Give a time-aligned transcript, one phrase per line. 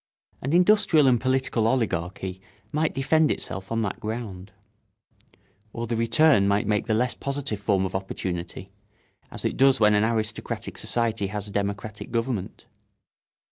[0.41, 4.51] An industrial and political oligarchy might defend itself on that ground.
[5.73, 8.71] Or the return might take the less positive form of opportunity,
[9.29, 12.65] as it does when an aristocratic society has a democratic government.